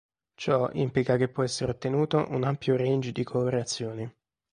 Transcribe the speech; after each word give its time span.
Ciò 0.33 0.67
implica 0.73 1.15
che 1.15 1.27
può 1.29 1.43
essere 1.43 1.69
ottenuto 1.69 2.25
un 2.29 2.43
ampio 2.43 2.75
range 2.75 3.11
di 3.11 3.23
colorazioni. 3.23 4.11